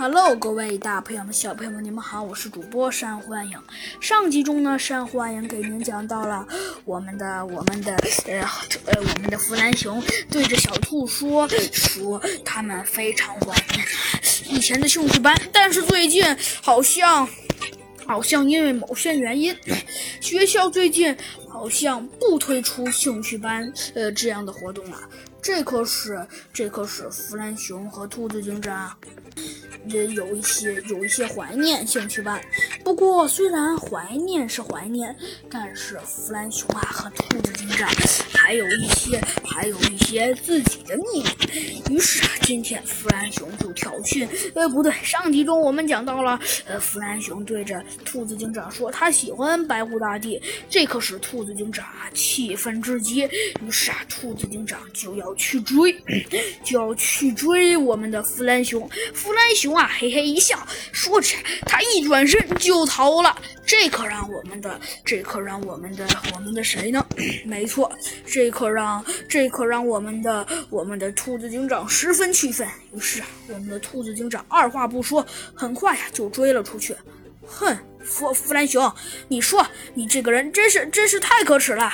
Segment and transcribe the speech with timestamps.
[0.00, 3.58] Hello，各位大朋友们、小朋友们，你们好，我是主播山欢迎。
[4.00, 6.46] 上集中呢，山欢迎给您讲到了
[6.84, 8.40] 我们的、我们的呃
[8.86, 10.00] 呃，我们的弗兰熊
[10.30, 13.84] 对着小兔说说他们非常怀念
[14.48, 16.24] 以前的兴趣班，但是最近
[16.62, 17.28] 好像
[18.06, 19.52] 好像因为某些原因，
[20.22, 21.16] 学校最近
[21.48, 25.00] 好像不推出兴趣班呃这样的活动了。
[25.42, 28.96] 这可是这可是弗兰熊和兔子警长。
[29.88, 32.40] 也有一些有一些怀念兴趣班，
[32.84, 35.14] 不过虽然怀念是怀念，
[35.50, 37.88] 但是弗兰熊啊和兔子警长
[38.34, 41.94] 还有一些还有一些自己的秘密。
[41.94, 53.20] 于是啊，今天弗兰熊就挑衅，呃，不对，上集中我们讲到了，呃，弗兰熊对着兔子警长说他喜欢白虎大帝，这可使兔子警长气愤至极。
[53.62, 55.96] 于是啊，兔子警长就要去追，
[56.62, 59.77] 就要去追我们的弗兰熊，弗兰熊。
[59.78, 60.58] 啊，嘿嘿一笑，
[60.90, 63.36] 说着，他一转身就逃了。
[63.64, 67.06] 这可让我们的，这可让我们的，我们的谁呢？
[67.46, 67.88] 没错，
[68.26, 72.66] 这可让，这可让我们的，我们的兔子警长十分气愤。
[72.92, 76.96] 于是，我们的兔子警长二话不说，很快呀就追了出去。
[77.46, 78.92] 哼，弗弗兰熊，
[79.28, 81.92] 你说你这个人真是真是太可耻了，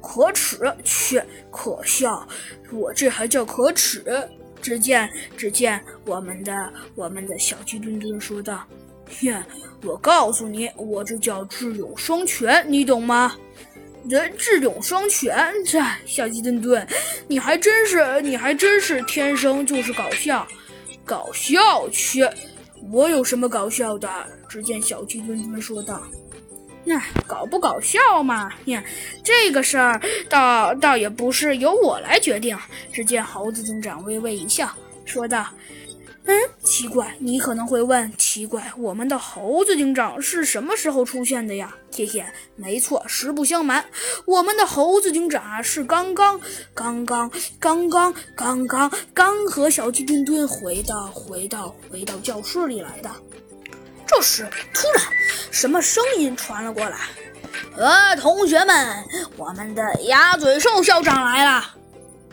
[0.00, 2.26] 可耻却可笑，
[2.72, 4.02] 我这还叫可耻？
[4.66, 8.66] 只见，只见我们的我们的小鸡墩墩说道
[9.22, 9.40] ：“哼，
[9.84, 13.36] 我告诉你，我这叫智勇双全，你懂吗？
[14.10, 16.84] 这智勇双全，这小鸡墩墩，
[17.28, 20.44] 你还真是，你还真是天生就是搞笑，
[21.04, 22.28] 搞笑去！
[22.90, 24.10] 我有什么搞笑的？”
[24.50, 26.02] 只见小鸡墩墩说道。
[26.88, 28.48] 那搞不搞笑嘛？
[28.66, 28.82] 呀，
[29.24, 32.56] 这个事儿倒倒也不是由我来决定。
[32.92, 34.70] 只见猴子警长微微一笑，
[35.04, 35.44] 说道
[36.26, 41.74] ：“嗯，奇怪，你可能会问，奇怪，我们的猴子警长是什么时候出现的呀？
[41.92, 43.84] 嘿嘿，没错，实不相瞒，
[44.24, 46.40] 我们的猴子警长啊，是刚刚、
[46.72, 53.10] 刚刚、刚刚、刚刚刚和小鸡墩墩回到、回到、回到教室里来的。”
[54.06, 55.04] 这时，突然，
[55.50, 56.98] 什么声音传了过来？
[57.76, 59.04] 呃，同学们，
[59.36, 61.74] 我们的鸭嘴兽校长来了。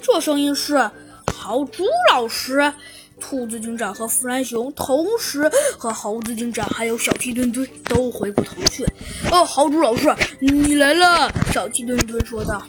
[0.01, 0.89] 这声音是
[1.33, 2.73] 豪猪老师。
[3.19, 8.85] 兔子警长和弗兰熊同时和猴子警长还有小鸡墩墩都回过头去。
[9.31, 11.31] 哦，豪猪老师，你来了！
[11.53, 12.62] 小鸡墩墩说道。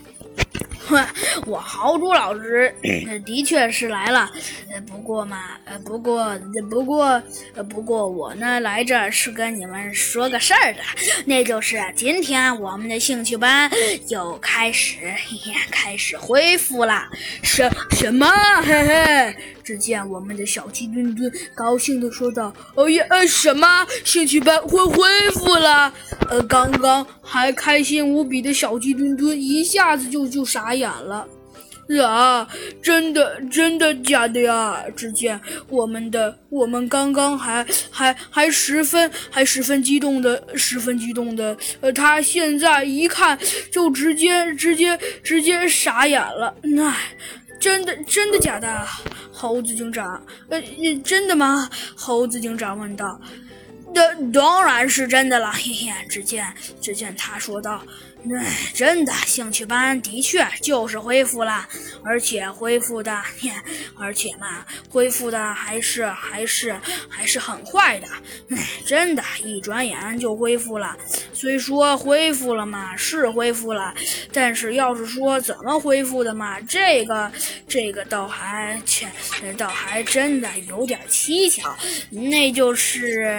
[0.86, 1.06] 哼，
[1.46, 2.74] 我豪猪老师
[3.24, 4.30] 的确是来了，
[4.86, 6.38] 不过嘛，呃，不过，
[6.70, 7.22] 不过，
[7.54, 10.80] 呃，不过我呢来这儿是跟你们说个事儿的，
[11.24, 13.70] 那就是今天我们的兴趣班
[14.08, 17.04] 又开始， 嘿嘿，开始恢复了。
[17.42, 18.26] 什什么？
[18.62, 19.36] 嘿嘿！
[19.64, 23.86] 只见我们的小鸡墩墩高兴地说道：“哦耶，呃，什么？
[24.04, 25.90] 兴趣班会恢复了？
[26.28, 31.24] 呃，刚刚还开心无比的小鸡墩墩一下子就就傻。”傻眼了，
[32.04, 32.48] 啊！
[32.82, 34.84] 真的，真的假的呀？
[34.96, 43.38] 只见我们的，我们刚刚还还还十分还十分激动的，十分激动的，呃，他现在一看
[43.70, 46.52] 就直接直接直接傻眼了。
[46.62, 46.92] 那
[47.60, 48.84] 真的真的假的？
[49.30, 50.60] 猴子警长，呃，
[51.04, 51.70] 真的吗？
[51.94, 53.20] 猴子警长问道。
[53.94, 55.92] 当当然是真的了，嘿嘿。
[56.08, 57.82] 只见只见他说道
[58.38, 61.66] ：“哎，真的，兴趣班的确就是恢复了，
[62.04, 63.22] 而且恢复的，
[63.98, 66.74] 而且嘛，恢复的还是还是
[67.08, 68.06] 还是很快的。
[68.50, 70.96] 哎，真的，一转眼就恢复了。
[71.34, 73.92] 虽说恢复了嘛，是恢复了，
[74.32, 77.30] 但是要是说怎么恢复的嘛，这个
[77.68, 79.06] 这个倒还切，
[79.58, 81.76] 倒还真的有点蹊跷。
[82.10, 83.34] 那就是。”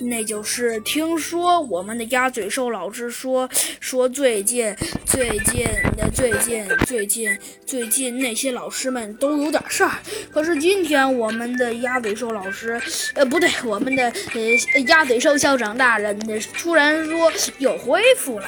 [0.00, 3.48] 那就是听说我们的鸭嘴兽老师说
[3.80, 4.74] 说最近
[5.04, 5.64] 最近
[5.96, 9.92] 的最近最近最近那些老师们都有点事儿。
[10.32, 12.80] 可是今天我们的鸭嘴兽老师，
[13.14, 14.04] 呃，不对，我们的
[14.34, 16.18] 呃鸭嘴兽校长大人
[16.58, 18.44] 突然说又恢复了。